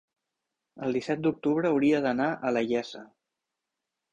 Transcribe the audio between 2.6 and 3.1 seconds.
Iessa.